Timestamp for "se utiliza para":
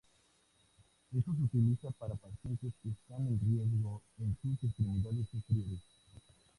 1.35-2.15